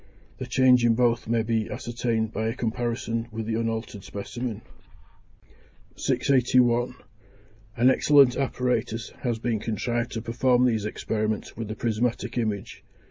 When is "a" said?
2.47-2.55